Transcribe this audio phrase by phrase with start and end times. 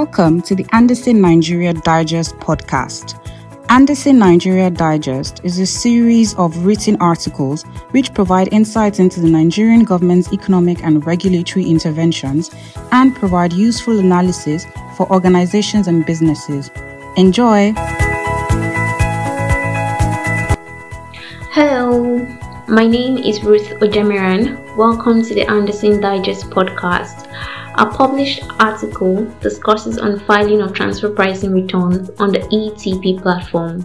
[0.00, 3.18] Welcome to the Andersen Nigeria Digest podcast.
[3.70, 9.84] Andersen Nigeria Digest is a series of written articles which provide insights into the Nigerian
[9.84, 12.50] government's economic and regulatory interventions
[12.92, 14.66] and provide useful analysis
[14.98, 16.70] for organizations and businesses.
[17.16, 17.72] Enjoy!
[21.56, 22.18] Hello,
[22.68, 24.76] my name is Ruth Ojemiran.
[24.76, 27.25] Welcome to the Andersen Digest podcast.
[27.78, 33.84] A published article discusses on filing of transfer pricing returns on the ETP platform.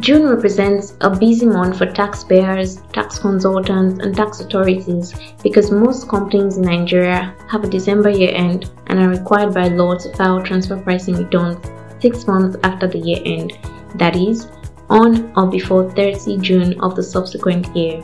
[0.00, 6.56] June represents a busy month for taxpayers, tax consultants, and tax authorities because most companies
[6.56, 10.76] in Nigeria have a December year end and are required by law to file transfer
[10.76, 11.64] pricing returns
[12.00, 13.52] six months after the year end,
[13.94, 14.48] that is,
[14.90, 18.02] on or before 30 June of the subsequent year.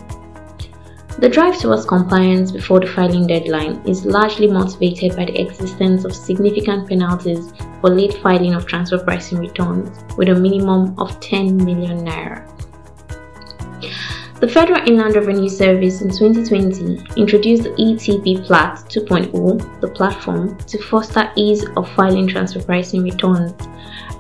[1.19, 6.13] The drive towards compliance before the filing deadline is largely motivated by the existence of
[6.13, 12.05] significant penalties for late filing of transfer pricing returns with a minimum of 10 million
[12.05, 12.51] naira.
[14.41, 20.79] The Federal Inland Revenue Service in 2020 introduced the ETP Plat 2.0, the platform, to
[20.83, 23.55] foster ease of filing transfer pricing returns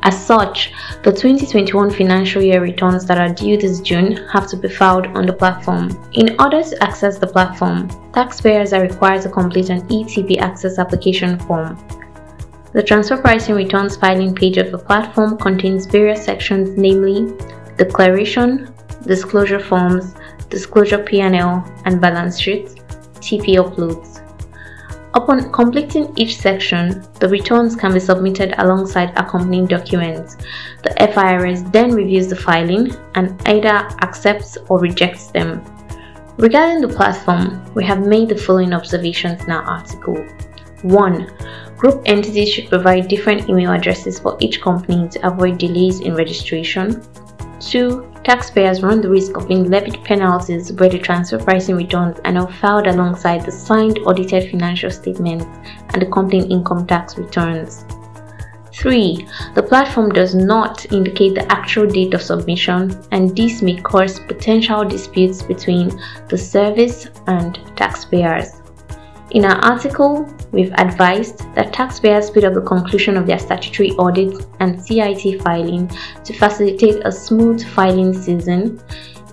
[0.05, 0.70] as such,
[1.02, 5.24] the 2021 financial year returns that are due this June have to be filed on
[5.24, 5.91] the platform.
[6.12, 11.38] In order to access the platform, taxpayers are required to complete an ETP access application
[11.41, 11.78] form.
[12.74, 17.33] The transfer pricing returns filing page of the platform contains various sections namely
[17.78, 18.74] declaration,
[19.06, 20.14] disclosure forms,
[20.50, 22.66] disclosure P&L and balance sheet,
[23.20, 24.23] TP uploads.
[25.15, 30.37] Upon completing each section, the returns can be submitted alongside accompanying documents.
[30.83, 35.65] The FIRS then reviews the filing and either accepts or rejects them.
[36.37, 40.17] Regarding the platform, we have made the following observations in our article.
[40.83, 41.31] 1.
[41.77, 47.01] Group entities should provide different email addresses for each company to avoid delays in registration.
[47.61, 52.33] 2 taxpayers run the risk of being levied penalties where the transfer pricing returns are
[52.33, 55.45] now filed alongside the signed audited financial statements
[55.90, 57.85] and the company income tax returns.
[58.73, 59.29] 3.
[59.55, 64.85] The platform does not indicate the actual date of submission, and this may cause potential
[64.85, 65.92] disputes between
[66.29, 68.64] the service and taxpayers.
[69.34, 74.46] In our article, we've advised that taxpayers speed up the conclusion of their statutory audit
[74.61, 75.90] and CIT filing
[76.22, 78.80] to facilitate a smooth filing season.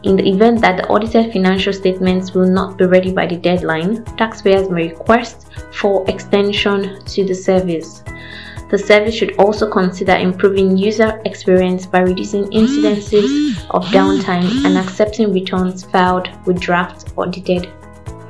[0.01, 4.03] In the event that the audited financial statements will not be ready by the deadline,
[4.17, 8.03] taxpayers may request for extension to the service.
[8.71, 15.31] The service should also consider improving user experience by reducing incidences of downtime and accepting
[15.31, 17.69] returns filed with draft audited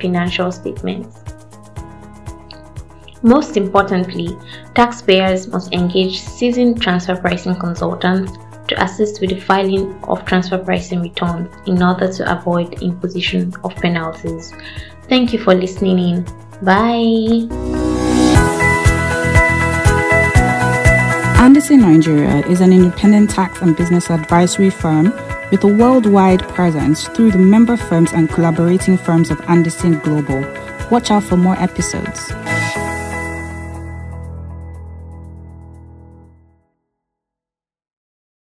[0.01, 1.30] financial statements.
[3.23, 4.37] Most importantly,
[4.73, 8.31] taxpayers must engage seasoned transfer pricing consultants
[8.67, 13.75] to assist with the filing of transfer pricing returns in order to avoid imposition of
[13.75, 14.53] penalties.
[15.07, 16.25] Thank you for listening in.
[16.61, 17.47] Bye.
[21.37, 25.11] Andersen Nigeria is an independent tax and business advisory firm
[25.51, 30.39] with a worldwide presence through the member firms and collaborating firms of Andersen Global.
[30.89, 32.31] Watch out for more episodes.